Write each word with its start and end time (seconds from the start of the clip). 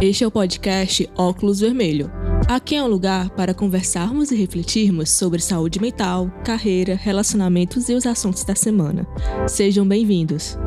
Este 0.00 0.24
é 0.24 0.26
o 0.26 0.30
podcast 0.30 1.08
Óculos 1.16 1.60
Vermelho. 1.60 2.10
Aqui 2.48 2.74
é 2.74 2.82
um 2.82 2.88
lugar 2.88 3.30
para 3.30 3.54
conversarmos 3.54 4.30
e 4.30 4.36
refletirmos 4.36 5.08
sobre 5.08 5.40
saúde 5.40 5.80
mental, 5.80 6.30
carreira, 6.44 6.94
relacionamentos 6.94 7.88
e 7.88 7.94
os 7.94 8.04
assuntos 8.04 8.44
da 8.44 8.54
semana. 8.54 9.06
Sejam 9.46 9.86
bem-vindos. 9.86 10.58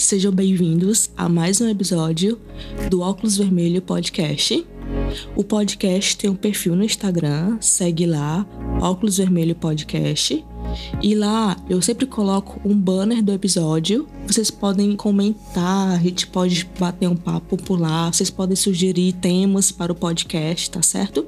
Sejam 0.00 0.32
bem-vindos 0.32 1.10
a 1.14 1.28
mais 1.28 1.60
um 1.60 1.68
episódio 1.68 2.40
do 2.88 3.02
Óculos 3.02 3.36
Vermelho 3.36 3.82
Podcast. 3.82 4.66
O 5.36 5.44
podcast 5.44 6.16
tem 6.16 6.30
um 6.30 6.34
perfil 6.34 6.74
no 6.74 6.82
Instagram, 6.82 7.58
segue 7.60 8.06
lá, 8.06 8.46
Óculos 8.80 9.18
Vermelho 9.18 9.54
Podcast. 9.54 10.42
E 11.02 11.14
lá 11.14 11.54
eu 11.68 11.82
sempre 11.82 12.06
coloco 12.06 12.60
um 12.64 12.74
banner 12.74 13.22
do 13.22 13.32
episódio. 13.32 14.08
Vocês 14.26 14.50
podem 14.50 14.96
comentar, 14.96 15.90
a 15.90 15.98
gente 15.98 16.26
pode 16.26 16.66
bater 16.78 17.08
um 17.08 17.16
papo 17.16 17.58
por 17.58 17.78
lá, 17.78 18.10
vocês 18.10 18.30
podem 18.30 18.56
sugerir 18.56 19.12
temas 19.12 19.70
para 19.70 19.92
o 19.92 19.94
podcast, 19.94 20.70
tá 20.70 20.80
certo? 20.82 21.26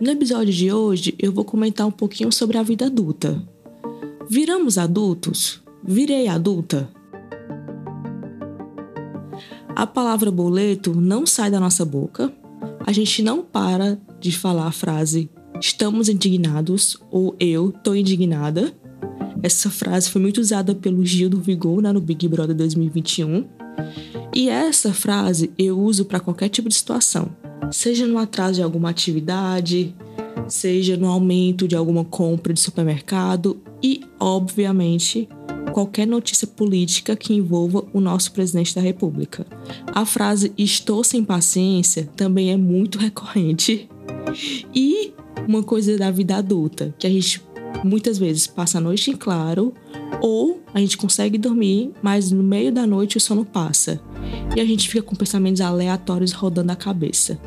No 0.00 0.10
episódio 0.10 0.52
de 0.52 0.72
hoje, 0.72 1.14
eu 1.18 1.32
vou 1.32 1.44
comentar 1.44 1.86
um 1.86 1.90
pouquinho 1.90 2.30
sobre 2.30 2.58
a 2.58 2.62
vida 2.62 2.86
adulta. 2.86 3.42
Viramos 4.28 4.76
adultos? 4.78 5.62
Virei 5.82 6.28
adulta? 6.28 6.90
A 9.68 9.86
palavra 9.86 10.30
boleto 10.30 10.94
não 10.94 11.26
sai 11.26 11.50
da 11.50 11.60
nossa 11.60 11.84
boca. 11.84 12.32
A 12.80 12.92
gente 12.92 13.22
não 13.22 13.42
para 13.42 13.98
de 14.20 14.32
falar 14.32 14.66
a 14.66 14.72
frase 14.72 15.30
estamos 15.60 16.08
indignados 16.08 16.98
ou 17.10 17.34
eu 17.38 17.72
tô 17.72 17.94
indignada. 17.94 18.74
Essa 19.42 19.70
frase 19.70 20.10
foi 20.10 20.20
muito 20.20 20.40
usada 20.40 20.74
pelo 20.74 21.04
Gil 21.04 21.28
do 21.28 21.40
Vigor 21.40 21.80
né, 21.80 21.92
no 21.92 22.00
Big 22.00 22.26
Brother 22.26 22.56
2021. 22.56 23.46
E 24.34 24.48
essa 24.48 24.92
frase 24.92 25.52
eu 25.58 25.78
uso 25.78 26.04
para 26.04 26.20
qualquer 26.20 26.48
tipo 26.48 26.68
de 26.68 26.74
situação 26.74 27.30
seja 27.70 28.06
no 28.06 28.18
atraso 28.18 28.54
de 28.54 28.62
alguma 28.62 28.90
atividade, 28.90 29.94
seja 30.48 30.96
no 30.96 31.08
aumento 31.08 31.66
de 31.66 31.76
alguma 31.76 32.04
compra 32.04 32.52
de 32.52 32.60
supermercado 32.60 33.60
e, 33.82 34.00
obviamente, 34.18 35.28
qualquer 35.72 36.06
notícia 36.06 36.46
política 36.46 37.16
que 37.16 37.34
envolva 37.34 37.84
o 37.92 38.00
nosso 38.00 38.32
presidente 38.32 38.74
da 38.74 38.80
República. 38.80 39.46
A 39.86 40.04
frase 40.04 40.52
estou 40.56 41.02
sem 41.04 41.24
paciência 41.24 42.08
também 42.16 42.50
é 42.50 42.56
muito 42.56 42.98
recorrente. 42.98 43.88
E 44.74 45.12
uma 45.46 45.62
coisa 45.62 45.96
da 45.96 46.10
vida 46.10 46.36
adulta, 46.36 46.94
que 46.98 47.06
a 47.06 47.10
gente 47.10 47.42
muitas 47.84 48.18
vezes 48.18 48.46
passa 48.46 48.78
a 48.78 48.80
noite 48.80 49.10
em 49.10 49.16
claro 49.16 49.74
ou 50.22 50.62
a 50.72 50.80
gente 50.80 50.96
consegue 50.96 51.36
dormir, 51.36 51.92
mas 52.02 52.30
no 52.30 52.42
meio 52.42 52.72
da 52.72 52.86
noite 52.86 53.16
o 53.16 53.20
sono 53.20 53.44
passa 53.44 54.00
e 54.56 54.60
a 54.60 54.64
gente 54.64 54.88
fica 54.88 55.02
com 55.02 55.14
pensamentos 55.14 55.60
aleatórios 55.60 56.32
rodando 56.32 56.72
a 56.72 56.76
cabeça. 56.76 57.38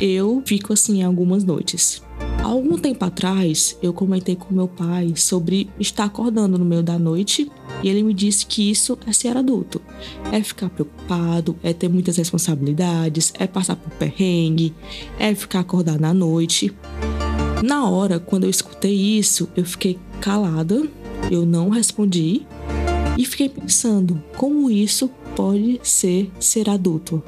Eu 0.00 0.42
fico 0.46 0.72
assim 0.72 1.02
algumas 1.02 1.42
noites. 1.42 2.00
Há 2.38 2.46
algum 2.46 2.78
tempo 2.78 3.04
atrás, 3.04 3.76
eu 3.82 3.92
comentei 3.92 4.36
com 4.36 4.54
meu 4.54 4.68
pai 4.68 5.12
sobre 5.16 5.68
estar 5.78 6.04
acordando 6.04 6.56
no 6.56 6.64
meio 6.64 6.84
da 6.84 6.96
noite 6.98 7.50
e 7.82 7.88
ele 7.88 8.04
me 8.04 8.14
disse 8.14 8.46
que 8.46 8.70
isso 8.70 8.96
é 9.06 9.12
ser 9.12 9.36
adulto. 9.36 9.82
É 10.30 10.40
ficar 10.40 10.70
preocupado, 10.70 11.56
é 11.64 11.72
ter 11.72 11.88
muitas 11.88 12.16
responsabilidades, 12.16 13.32
é 13.38 13.46
passar 13.46 13.74
por 13.74 13.90
perrengue, 13.92 14.72
é 15.18 15.34
ficar 15.34 15.60
acordado 15.60 16.00
na 16.00 16.14
noite. 16.14 16.72
Na 17.64 17.88
hora, 17.88 18.20
quando 18.20 18.44
eu 18.44 18.50
escutei 18.50 18.94
isso, 18.94 19.48
eu 19.56 19.64
fiquei 19.64 19.98
calada, 20.20 20.88
eu 21.30 21.44
não 21.44 21.68
respondi 21.70 22.46
e 23.18 23.24
fiquei 23.24 23.48
pensando 23.48 24.22
como 24.36 24.70
isso 24.70 25.10
pode 25.34 25.80
ser 25.82 26.30
ser 26.38 26.70
adulto. 26.70 27.20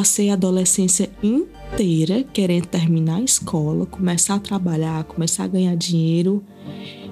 Passei 0.00 0.30
a 0.30 0.32
adolescência 0.32 1.10
inteira 1.22 2.24
querendo 2.32 2.64
terminar 2.64 3.16
a 3.16 3.22
escola, 3.22 3.84
começar 3.84 4.36
a 4.36 4.40
trabalhar, 4.40 5.04
começar 5.04 5.44
a 5.44 5.46
ganhar 5.46 5.76
dinheiro. 5.76 6.42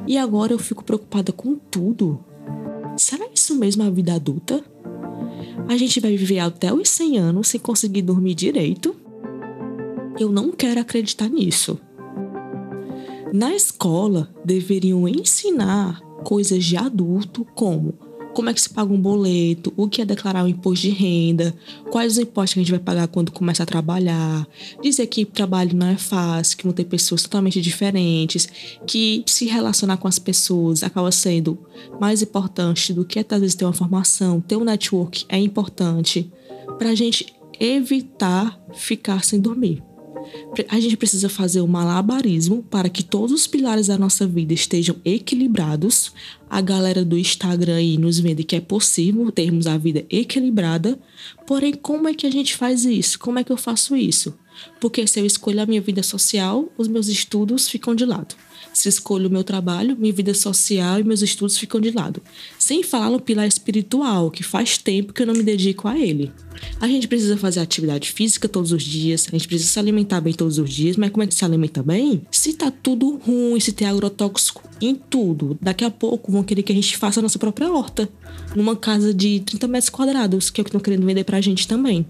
E 0.07 0.17
agora 0.17 0.55
eu 0.55 0.59
fico 0.59 0.83
preocupada 0.83 1.31
com 1.31 1.55
tudo. 1.55 2.19
Será 2.97 3.27
isso 3.31 3.55
mesmo 3.57 3.83
a 3.83 3.91
vida 3.91 4.15
adulta? 4.15 4.65
A 5.69 5.77
gente 5.77 6.01
vai 6.01 6.17
viver 6.17 6.39
até 6.39 6.73
os 6.73 6.89
100 6.89 7.19
anos 7.19 7.49
sem 7.49 7.61
conseguir 7.61 8.01
dormir 8.01 8.33
direito? 8.35 8.97
Eu 10.19 10.33
não 10.33 10.51
quero 10.51 10.81
acreditar 10.81 11.29
nisso. 11.29 11.79
Na 13.35 13.55
escola, 13.55 14.35
deveriam 14.43 15.07
ensinar 15.07 16.01
coisas 16.25 16.65
de 16.65 16.79
adulto, 16.79 17.45
como 17.55 18.08
como 18.35 18.51
é 18.51 18.55
que 18.55 18.61
se 18.61 18.71
paga 18.71 18.93
um 18.93 19.01
boleto, 19.01 19.73
o 19.77 19.89
que 19.89 20.03
é 20.03 20.05
declarar 20.05 20.45
um 20.45 20.49
imposto 20.49 20.87
de 20.87 20.91
renda, 20.91 21.55
quais 21.91 22.13
os 22.13 22.19
impostos 22.19 22.55
que 22.55 22.61
a 22.61 22.63
gente 22.63 22.71
vai 22.71 22.81
pagar 22.81 23.09
quando 23.09 23.33
começa 23.33 23.63
a 23.63 23.67
trabalhar, 23.67 24.47
dizer 24.83 25.07
que 25.07 25.25
trabalho 25.25 25.77
não 25.77 25.89
é 25.89 25.97
fácil, 25.97 26.57
que 26.57 26.67
não 26.67 26.73
tem 26.73 26.85
pessoas 26.85 27.23
totalmente 27.23 27.61
diferentes, 27.61 28.49
que 28.87 29.25
se 29.27 29.47
relacionar 29.47 29.97
com 29.97 30.09
as 30.09 30.19
pessoas 30.19 30.83
acaba 30.83 31.11
sendo 31.11 31.59
mais 32.01 32.23
importante 32.23 32.93
do 32.93 33.05
que 33.05 33.19
às 33.19 33.41
vezes 33.41 33.55
ter 33.55 33.65
uma 33.65 33.73
formação, 33.73 34.41
ter 34.41 34.57
um 34.57 34.65
network 34.65 35.25
é 35.29 35.39
importante 35.39 36.31
para 36.79 36.91
a 36.91 36.95
gente 36.95 37.27
evitar 37.59 38.59
ficar 38.73 39.25
sem 39.25 39.41
dormir 39.41 39.88
a 40.69 40.81
gente 40.81 40.97
precisa 40.97 41.29
fazer 41.29 41.61
um 41.61 41.67
malabarismo 41.67 42.63
para 42.71 42.89
que 42.89 43.03
todos 43.03 43.33
os 43.33 43.47
pilares 43.47 43.87
da 43.87 43.99
nossa 43.99 44.27
vida 44.27 44.53
estejam 44.53 44.97
equilibrados. 45.05 46.13
A 46.49 46.61
galera 46.61 47.05
do 47.05 47.19
Instagram 47.19 47.77
aí 47.77 47.99
nos 47.99 48.19
vende 48.19 48.45
que 48.45 48.57
é 48.57 48.61
possível 48.61 49.31
termos 49.31 49.67
a 49.67 49.77
vida 49.77 50.05
equilibrada. 50.11 50.99
Porém, 51.47 51.75
como 51.75 52.09
é 52.09 52.15
que 52.15 52.27
a 52.27 52.31
gente 52.31 52.57
faz 52.57 52.85
isso? 52.85 53.19
Como 53.19 53.39
é 53.39 53.45
que 53.45 53.53
eu 53.53 53.57
faço 53.57 53.97
isso? 53.97 54.35
Porque 54.81 55.07
se 55.07 55.21
eu 55.21 55.27
escolho 55.27 55.63
a 55.63 55.67
minha 55.67 55.81
vida 55.81 56.03
social, 56.03 56.71
os 56.77 56.89
meus 56.89 57.09
estudos 57.09 57.69
ficam 57.69 57.95
de 57.95 58.05
lado 58.05 58.35
se 58.73 58.89
escolho 58.89 59.29
o 59.29 59.31
meu 59.31 59.43
trabalho, 59.43 59.97
minha 59.99 60.13
vida 60.13 60.33
social 60.33 61.01
e 61.01 61.05
meus 61.05 61.21
estudos 61.21 61.59
ficam 61.59 61.81
de 61.81 61.91
lado. 61.91 62.23
Sem 62.59 62.83
falar 62.83 63.11
no 63.11 63.21
pilar 63.21 63.47
espiritual, 63.47 64.31
que 64.31 64.43
faz 64.43 64.79
tempo 64.79 65.13
que 65.13 65.23
eu 65.23 65.27
não 65.27 65.35
me 65.35 65.43
dedico 65.43 65.89
a 65.89 65.99
ele. 65.99 66.31
A 66.81 66.87
gente 66.87 67.09
precisa 67.09 67.37
fazer 67.37 67.61
atividade 67.61 68.11
física 68.11 68.49
todos 68.49 68.73
os 68.73 68.83
dias, 68.83 69.27
a 69.29 69.31
gente 69.33 69.49
precisa 69.49 69.71
se 69.71 69.79
alimentar 69.79 70.21
bem 70.21 70.33
todos 70.33 70.59
os 70.59 70.71
dias, 70.71 70.97
mas 70.97 71.11
como 71.11 71.23
é 71.23 71.27
que 71.27 71.35
se 71.35 71.45
alimenta 71.45 71.83
bem? 71.83 72.23
Se 72.31 72.53
tá 72.53 72.71
tudo 72.71 73.17
ruim, 73.17 73.59
se 73.61 73.73
tem 73.73 73.87
agrotóxico 73.87 74.63
em 74.81 74.95
tudo, 74.95 75.59
daqui 75.61 75.85
a 75.85 75.91
pouco 75.91 76.31
vão 76.31 76.43
querer 76.43 76.63
que 76.63 76.73
a 76.73 76.75
gente 76.75 76.97
faça 76.97 77.21
a 77.21 77.23
nossa 77.23 77.39
própria 77.39 77.71
horta, 77.73 78.09
numa 78.55 78.77
casa 78.77 79.13
de 79.13 79.41
30 79.41 79.69
metros 79.69 79.91
quadrados, 79.91 80.51
que 80.51 80.61
é 80.61 80.63
o 80.63 80.65
que 80.65 80.69
estão 80.69 80.81
querendo 80.81 81.07
vender 81.07 81.25
pra 81.25 81.41
gente 81.41 81.67
também. 81.67 82.07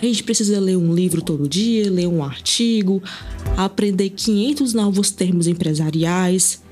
A 0.00 0.04
gente 0.04 0.22
precisa 0.22 0.60
ler 0.60 0.76
um 0.76 0.94
livro 0.94 1.22
todo 1.22 1.48
dia, 1.48 1.90
ler 1.90 2.06
um 2.06 2.22
artigo, 2.22 3.02
aprender 3.56 4.10
500 4.10 4.74
novos 4.74 5.10
termos 5.10 5.46
empresariais, 5.46 6.62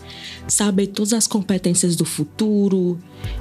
saber 0.46 0.88
todas 0.88 1.14
as 1.14 1.26
competências 1.26 1.96
do 1.96 2.04
futuro. 2.04 2.98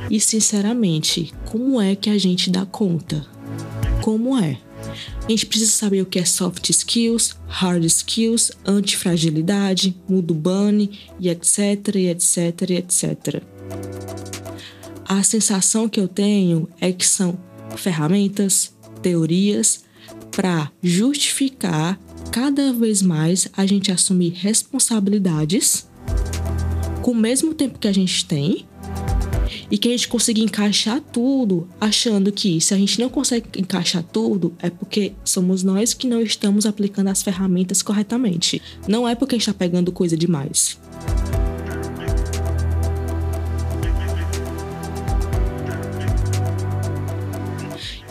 E, 0.10 0.20
sinceramente, 0.20 1.34
como 1.46 1.82
é 1.82 1.96
que 1.96 2.10
a 2.10 2.18
gente 2.18 2.50
dá 2.50 2.66
conta? 2.66 3.26
Como 4.02 4.38
é? 4.38 4.58
A 5.26 5.30
gente 5.30 5.46
precisa 5.46 5.72
saber 5.72 6.02
o 6.02 6.06
que 6.06 6.20
é 6.20 6.26
soft 6.26 6.70
skills, 6.70 7.36
hard 7.48 7.84
skills, 7.86 8.52
antifragilidade, 8.66 9.96
mudo 10.08 10.34
bunny 10.34 11.00
e 11.20 11.30
etc, 11.30 11.96
e 11.96 12.08
etc, 12.08 12.70
e 12.70 12.74
etc. 12.76 13.44
A 15.06 15.24
sensação 15.24 15.88
que 15.88 16.00
eu 16.00 16.08
tenho 16.08 16.68
é 16.80 16.92
que 16.92 17.08
são 17.08 17.38
ferramentas, 17.78 18.74
teorias 19.04 19.84
para 20.32 20.72
justificar 20.82 22.00
cada 22.32 22.74
vez 22.74 23.02
mais 23.02 23.48
a 23.56 23.66
gente 23.66 23.92
assumir 23.92 24.30
responsabilidades 24.30 25.88
com 27.04 27.12
o 27.12 27.16
mesmo 27.16 27.54
tempo 27.54 27.78
que 27.78 27.88
a 27.88 27.94
gente 27.94 28.26
tem 28.26 28.66
e 29.70 29.78
que 29.78 29.90
a 29.90 29.92
gente 29.92 30.08
consiga 30.08 30.40
encaixar 30.40 31.02
tudo, 31.02 31.68
achando 31.80 32.32
que 32.32 32.60
se 32.62 32.74
a 32.74 32.78
gente 32.78 33.00
não 33.00 33.10
consegue 33.10 33.60
encaixar 33.60 34.04
tudo, 34.04 34.54
é 34.60 34.70
porque 34.70 35.14
somos 35.24 35.64
nós 35.64 35.94
que 35.94 36.08
não 36.08 36.22
estamos 36.22 36.66
aplicando 36.66 37.10
as 37.10 37.22
ferramentas 37.22 37.82
corretamente. 37.82 38.62
Não 38.88 39.08
é 39.08 39.16
porque 39.16 39.36
a 39.36 39.38
gente 39.38 39.48
está 39.48 39.54
pegando 39.54 39.92
coisa 39.92 40.16
demais. 40.16 40.80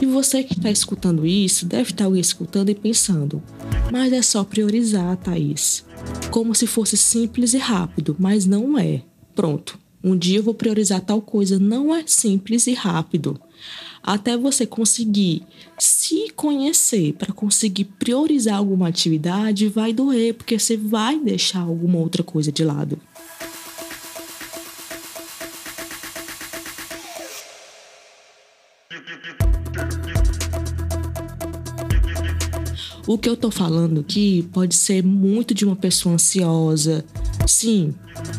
E 0.02 0.06
você 0.06 0.42
que 0.42 0.54
está 0.54 0.68
escutando 0.68 1.24
isso, 1.24 1.64
deve 1.64 1.90
estar 1.90 2.06
alguém 2.06 2.20
escutando 2.20 2.70
e 2.70 2.74
pensando, 2.74 3.40
mas 3.92 4.12
é 4.12 4.20
só 4.20 4.42
priorizar, 4.42 5.16
Thaís. 5.16 5.84
Como 6.28 6.56
se 6.56 6.66
fosse 6.66 6.96
simples 6.96 7.54
e 7.54 7.58
rápido, 7.58 8.16
mas 8.18 8.44
não 8.44 8.76
é. 8.76 9.02
Pronto. 9.32 9.78
Um 10.02 10.18
dia 10.18 10.40
eu 10.40 10.42
vou 10.42 10.54
priorizar 10.54 11.00
tal 11.02 11.22
coisa. 11.22 11.56
Não 11.56 11.94
é 11.94 12.02
simples 12.04 12.66
e 12.66 12.74
rápido. 12.74 13.40
Até 14.02 14.36
você 14.36 14.66
conseguir 14.66 15.44
se 15.78 16.32
conhecer 16.34 17.12
para 17.12 17.32
conseguir 17.32 17.84
priorizar 17.84 18.56
alguma 18.56 18.88
atividade, 18.88 19.68
vai 19.68 19.92
doer, 19.92 20.34
porque 20.34 20.58
você 20.58 20.76
vai 20.76 21.20
deixar 21.20 21.60
alguma 21.60 21.98
outra 22.00 22.24
coisa 22.24 22.50
de 22.50 22.64
lado. 22.64 22.98
O 33.12 33.18
que 33.18 33.28
eu 33.28 33.36
tô 33.36 33.50
falando 33.50 34.00
aqui 34.00 34.48
pode 34.54 34.74
ser 34.74 35.04
muito 35.04 35.52
de 35.52 35.66
uma 35.66 35.76
pessoa 35.76 36.14
ansiosa. 36.14 37.04
Sim, 37.46 37.92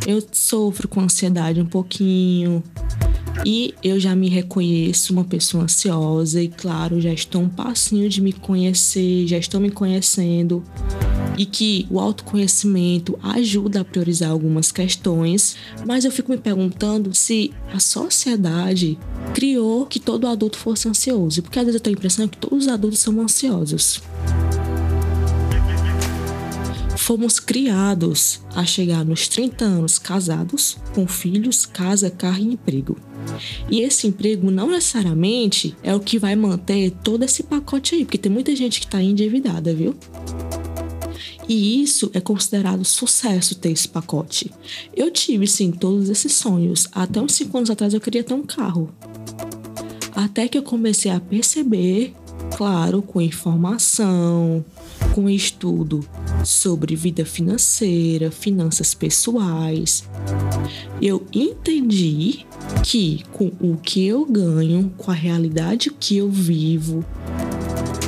eu 0.07 0.19
sofro 0.31 0.87
com 0.87 0.99
ansiedade 0.99 1.61
um 1.61 1.65
pouquinho. 1.67 2.63
E 3.45 3.75
eu 3.83 3.99
já 3.99 4.15
me 4.15 4.29
reconheço 4.29 5.13
uma 5.13 5.23
pessoa 5.23 5.65
ansiosa 5.65 6.41
e, 6.41 6.47
claro, 6.47 6.99
já 6.99 7.13
estou 7.13 7.43
um 7.43 7.49
passinho 7.49 8.09
de 8.09 8.19
me 8.19 8.33
conhecer, 8.33 9.27
já 9.27 9.37
estou 9.37 9.61
me 9.61 9.69
conhecendo 9.69 10.63
e 11.37 11.45
que 11.45 11.85
o 11.89 11.99
autoconhecimento 11.99 13.17
ajuda 13.21 13.81
a 13.81 13.85
priorizar 13.85 14.31
algumas 14.31 14.71
questões, 14.71 15.55
mas 15.85 16.03
eu 16.03 16.11
fico 16.11 16.31
me 16.31 16.37
perguntando 16.37 17.13
se 17.13 17.51
a 17.71 17.79
sociedade 17.79 18.97
criou 19.35 19.85
que 19.85 19.99
todo 19.99 20.27
adulto 20.27 20.57
fosse 20.57 20.87
ansioso, 20.87 21.43
porque 21.43 21.59
às 21.59 21.65
vezes 21.65 21.79
eu 21.79 21.83
tenho 21.83 21.95
a 21.95 21.99
impressão 21.99 22.27
que 22.27 22.37
todos 22.37 22.65
os 22.65 22.67
adultos 22.67 22.99
são 22.99 23.19
ansiosos 23.21 24.01
fomos 27.03 27.37
criados 27.37 28.39
a 28.55 28.65
chegar 28.65 29.03
nos 29.03 29.27
30 29.27 29.65
anos 29.65 29.99
casados, 29.99 30.77
com 30.95 31.05
filhos, 31.05 31.65
casa, 31.65 32.09
carro 32.09 32.39
e 32.39 32.53
emprego. 32.53 32.97
E 33.69 33.81
esse 33.81 34.07
emprego 34.07 34.49
não 34.49 34.71
necessariamente 34.71 35.75
é 35.83 35.93
o 35.93 35.99
que 35.99 36.17
vai 36.17 36.33
manter 36.33 36.91
todo 37.03 37.23
esse 37.23 37.43
pacote 37.43 37.93
aí, 37.93 38.05
porque 38.05 38.17
tem 38.17 38.31
muita 38.31 38.55
gente 38.55 38.79
que 38.79 38.85
está 38.85 39.01
endividada, 39.01 39.73
viu? 39.73 39.93
E 41.47 41.83
isso 41.83 42.09
é 42.13 42.21
considerado 42.21 42.85
sucesso 42.85 43.55
ter 43.55 43.71
esse 43.71 43.87
pacote. 43.87 44.49
Eu 44.95 45.11
tive 45.11 45.45
sim 45.45 45.71
todos 45.71 46.09
esses 46.09 46.31
sonhos. 46.31 46.87
Até 46.89 47.19
uns 47.19 47.33
5 47.33 47.57
anos 47.57 47.69
atrás 47.69 47.93
eu 47.93 47.99
queria 47.99 48.23
ter 48.23 48.33
um 48.33 48.43
carro. 48.43 48.89
Até 50.15 50.47
que 50.47 50.57
eu 50.57 50.63
comecei 50.63 51.11
a 51.11 51.19
perceber, 51.19 52.13
claro, 52.55 53.01
com 53.01 53.19
informação, 53.21 54.63
com 55.13 55.29
estudo 55.29 56.05
sobre 56.43 56.95
vida 56.95 57.25
financeira, 57.25 58.31
finanças 58.31 58.93
pessoais, 58.93 60.07
eu 61.01 61.25
entendi 61.33 62.45
que 62.83 63.23
com 63.31 63.51
o 63.59 63.77
que 63.77 64.05
eu 64.05 64.25
ganho, 64.25 64.91
com 64.97 65.11
a 65.11 65.13
realidade 65.13 65.89
que 65.91 66.17
eu 66.17 66.29
vivo, 66.29 67.03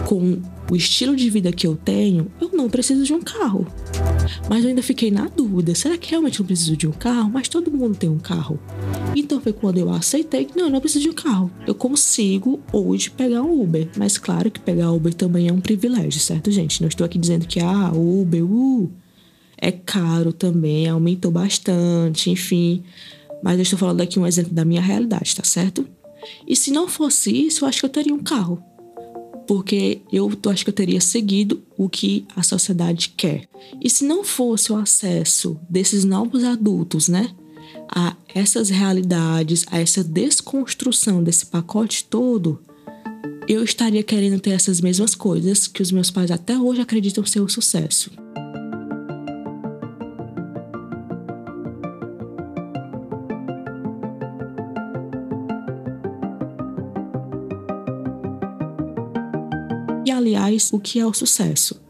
com 0.06 0.38
o 0.69 0.75
estilo 0.75 1.15
de 1.15 1.30
vida 1.30 1.51
que 1.51 1.68
eu 1.68 1.75
tenho, 1.75 2.31
eu 2.39 2.50
não 2.53 2.69
preciso 2.69 3.03
de 3.03 3.13
um 3.13 3.21
carro. 3.21 3.68
Mas 4.50 4.63
eu 4.63 4.69
ainda 4.69 4.83
fiquei 4.83 5.12
na 5.12 5.27
dúvida: 5.27 5.74
será 5.75 5.97
que 5.97 6.12
realmente 6.12 6.39
eu 6.39 6.45
preciso 6.45 6.77
de 6.77 6.88
um 6.88 6.92
carro? 6.92 7.30
Mas 7.30 7.47
todo 7.47 7.71
mundo 7.71 7.97
tem 7.97 8.09
um 8.09 8.19
carro. 8.19 8.59
Então 9.15 9.39
foi 9.39 9.53
quando 9.53 9.77
eu 9.77 9.89
aceitei 9.92 10.45
que 10.45 10.57
não, 10.57 10.65
eu 10.65 10.71
não 10.71 10.80
preciso 10.80 11.03
de 11.03 11.09
um 11.09 11.13
carro. 11.13 11.51
Eu 11.65 11.75
consigo 11.75 12.59
hoje 12.71 13.09
pegar 13.09 13.42
um 13.42 13.62
Uber. 13.62 13.89
Mas 13.97 14.18
claro 14.18 14.51
que 14.51 14.59
pegar 14.59 14.92
Uber 14.92 15.13
também 15.13 15.47
é 15.47 15.53
um 15.53 15.62
privilégio, 15.62 16.19
certo, 16.19 16.51
gente? 16.51 16.81
Não 16.81 16.88
estou 16.88 17.06
aqui 17.06 17.18
dizendo 17.18 17.47
que, 17.47 17.59
ah, 17.59 17.92
Uber, 17.94 18.44
uh, 18.44 18.92
é 19.57 19.71
caro 19.71 20.33
também, 20.33 20.88
aumentou 20.88 21.31
bastante, 21.31 22.30
enfim. 22.30 22.83
Mas 23.44 23.57
eu 23.57 23.63
estou 23.63 23.80
falando 23.80 24.01
aqui 24.01 24.19
um 24.19 24.27
exemplo 24.27 24.53
da 24.53 24.65
minha 24.65 24.81
realidade, 24.81 25.36
tá 25.36 25.44
certo? 25.44 25.88
E 26.48 26.56
se 26.56 26.71
não 26.71 26.88
fosse 26.88 27.31
isso, 27.31 27.63
eu 27.63 27.69
acho 27.69 27.80
que 27.80 27.86
eu 27.86 27.89
teria 27.89 28.13
um 28.13 28.24
carro 28.24 28.62
porque 29.47 30.01
eu 30.12 30.31
acho 30.50 30.63
que 30.63 30.70
eu 30.70 30.75
teria 30.75 31.01
seguido 31.01 31.62
o 31.77 31.88
que 31.89 32.25
a 32.36 32.43
sociedade 32.43 33.13
quer. 33.15 33.48
E 33.81 33.89
se 33.89 34.03
não 34.05 34.24
fosse 34.24 34.72
o 34.72 34.75
acesso 34.75 35.60
desses 35.70 36.03
novos 36.03 36.43
adultos, 36.43 37.08
né, 37.08 37.29
a 37.89 38.15
essas 38.34 38.70
realidades, 38.70 39.65
a 39.72 39.79
essa 39.79 40.03
desconstrução 40.03 41.24
desse 41.24 41.46
pacote 41.46 42.03
todo, 42.05 42.60
eu 43.48 43.63
estaria 43.63 44.03
querendo 44.03 44.39
ter 44.39 44.51
essas 44.51 44.81
mesmas 44.81 45.13
coisas 45.13 45.67
que 45.67 45.81
os 45.81 45.91
meus 45.91 46.10
pais 46.10 46.31
até 46.31 46.58
hoje 46.58 46.81
acreditam 46.81 47.25
ser 47.25 47.41
o 47.41 47.50
sucesso. 47.50 48.25
O 60.72 60.80
que 60.80 61.00
é 61.00 61.06
o 61.06 61.12
sucesso? 61.12 61.82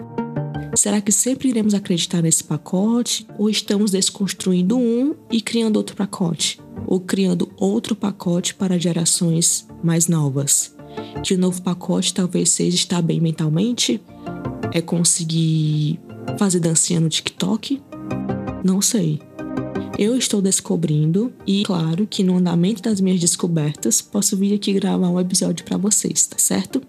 Será 0.78 1.02
que 1.02 1.12
sempre 1.12 1.50
iremos 1.50 1.74
acreditar 1.74 2.22
nesse 2.22 2.42
pacote 2.42 3.28
ou 3.38 3.50
estamos 3.50 3.92
desconstruindo 3.92 4.78
um 4.78 5.14
e 5.30 5.42
criando 5.42 5.76
outro 5.76 5.94
pacote? 5.94 6.62
Ou 6.88 7.02
criando 7.02 7.52
outro 7.58 7.98
pacote 7.98 8.56
para 8.56 8.80
gerações 8.80 9.68
mais 9.84 10.08
novas? 10.08 10.74
Que 11.22 11.34
o 11.34 11.38
novo 11.38 11.62
pacote 11.62 12.14
talvez 12.14 12.48
seja 12.50 12.78
estar 12.78 13.02
bem 13.02 13.20
mentalmente? 13.20 14.02
É 14.74 14.80
conseguir 14.80 16.00
fazer 16.40 16.62
dancinha 16.62 17.02
no 17.02 17.10
TikTok? 17.10 17.82
Não 18.64 18.82
sei. 18.82 19.20
Eu 20.00 20.16
estou 20.16 20.42
descobrindo 20.42 21.34
e, 21.46 21.64
claro, 21.64 22.08
que 22.08 22.24
no 22.24 22.38
andamento 22.38 22.82
das 22.82 23.02
minhas 23.02 23.20
descobertas, 23.20 24.02
posso 24.02 24.38
vir 24.38 24.54
aqui 24.54 24.72
gravar 24.72 25.10
um 25.10 25.20
episódio 25.20 25.66
para 25.66 25.76
vocês, 25.76 26.26
tá 26.26 26.38
certo? 26.38 26.82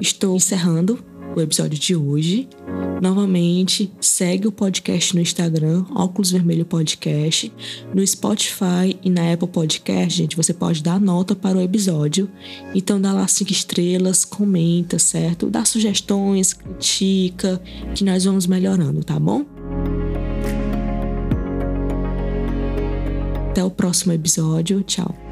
Estou 0.00 0.36
encerrando 0.36 1.04
o 1.36 1.40
episódio 1.40 1.78
de 1.78 1.94
hoje. 1.96 2.48
Novamente, 3.02 3.92
segue 4.00 4.46
o 4.46 4.52
podcast 4.52 5.14
no 5.14 5.20
Instagram, 5.20 5.84
Óculos 5.94 6.30
Vermelho 6.30 6.64
Podcast, 6.64 7.52
no 7.94 8.04
Spotify 8.04 8.98
e 9.02 9.10
na 9.10 9.32
Apple 9.32 9.48
Podcast, 9.48 10.18
gente, 10.18 10.36
você 10.36 10.52
pode 10.52 10.82
dar 10.82 11.00
nota 11.00 11.34
para 11.34 11.58
o 11.58 11.60
episódio. 11.60 12.28
Então 12.74 13.00
dá 13.00 13.12
lá 13.12 13.26
cinco 13.28 13.52
estrelas, 13.52 14.24
comenta, 14.24 14.98
certo? 14.98 15.48
Dá 15.48 15.64
sugestões, 15.64 16.52
critica, 16.52 17.60
que 17.94 18.04
nós 18.04 18.24
vamos 18.24 18.46
melhorando, 18.46 19.04
tá 19.04 19.18
bom? 19.18 19.44
Até 23.50 23.64
o 23.64 23.70
próximo 23.70 24.12
episódio. 24.12 24.82
Tchau. 24.82 25.27